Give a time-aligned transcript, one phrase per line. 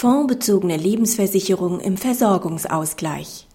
[0.00, 3.46] Fondsbezogene Lebensversicherung im Versorgungsausgleich.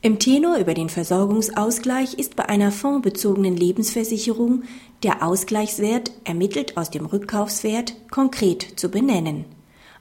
[0.00, 4.62] Im Tenor über den Versorgungsausgleich ist bei einer fondsbezogenen Lebensversicherung
[5.02, 9.44] der Ausgleichswert, ermittelt aus dem Rückkaufswert, konkret zu benennen.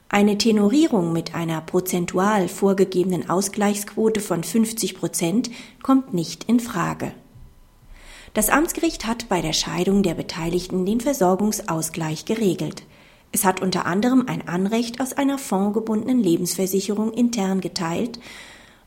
[0.07, 5.52] Eine Tenorierung mit einer prozentual vorgegebenen Ausgleichsquote von 50 Prozent
[5.84, 7.11] kommt nicht in Frage.
[8.34, 12.84] Das Amtsgericht hat bei der Scheidung der Beteiligten den Versorgungsausgleich geregelt.
[13.32, 18.20] Es hat unter anderem ein Anrecht aus einer fondgebundenen Lebensversicherung intern geteilt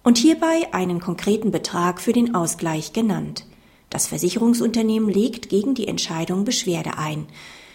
[0.02, 3.46] und hierbei einen konkreten Betrag für den Ausgleich genannt.
[3.88, 7.26] Das Versicherungsunternehmen legt gegen die Entscheidung Beschwerde ein.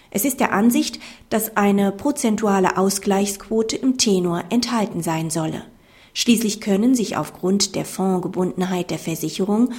[0.09, 5.63] Es ist der Ansicht, dass eine prozentuale Ausgleichsquote im Tenor enthalten sein solle.
[6.13, 9.73] Schließlich können sich aufgrund der Fondgebundenheit der Versicherung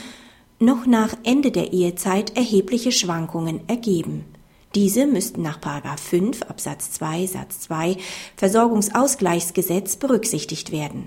[0.61, 4.25] noch nach Ende der Ehezeit erhebliche Schwankungen ergeben.
[4.75, 7.97] Diese müssten nach 5 Absatz 2 Satz 2
[8.37, 11.07] Versorgungsausgleichsgesetz berücksichtigt werden.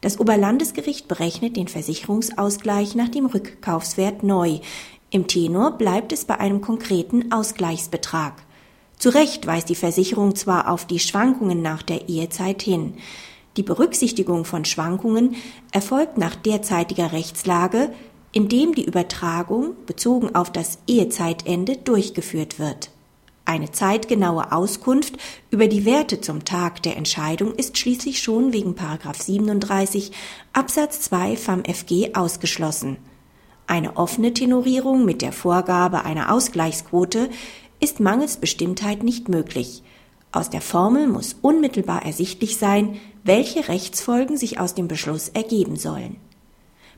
[0.00, 4.60] Das Oberlandesgericht berechnet den Versicherungsausgleich nach dem Rückkaufswert neu.
[5.10, 8.34] Im Tenor bleibt es bei einem konkreten Ausgleichsbetrag.
[8.98, 12.94] Zu Recht weist die Versicherung zwar auf die Schwankungen nach der Ehezeit hin.
[13.56, 15.34] Die Berücksichtigung von Schwankungen
[15.72, 17.90] erfolgt nach derzeitiger Rechtslage
[18.32, 22.90] indem die Übertragung bezogen auf das Ehezeitende durchgeführt wird.
[23.48, 25.14] Eine zeitgenaue Auskunft
[25.52, 30.10] über die Werte zum Tag der Entscheidung ist schließlich schon wegen 37
[30.52, 32.96] Absatz 2 vom FG ausgeschlossen.
[33.68, 37.30] Eine offene Tenorierung mit der Vorgabe einer Ausgleichsquote
[37.78, 39.84] ist mangels Bestimmtheit nicht möglich.
[40.32, 46.16] Aus der Formel muss unmittelbar ersichtlich sein, welche Rechtsfolgen sich aus dem Beschluss ergeben sollen.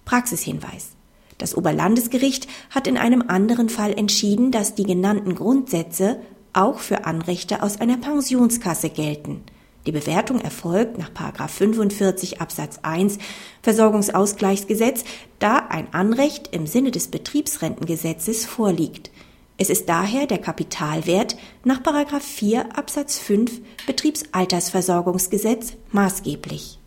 [0.06, 0.97] Praxishinweis
[1.38, 6.20] das Oberlandesgericht hat in einem anderen Fall entschieden, dass die genannten Grundsätze
[6.52, 9.42] auch für Anrechte aus einer Pensionskasse gelten.
[9.86, 13.18] Die Bewertung erfolgt nach 45 Absatz 1
[13.62, 15.04] Versorgungsausgleichsgesetz,
[15.38, 19.10] da ein Anrecht im Sinne des Betriebsrentengesetzes vorliegt.
[19.56, 21.80] Es ist daher der Kapitalwert nach
[22.20, 26.78] 4 Absatz 5 Betriebsaltersversorgungsgesetz maßgeblich.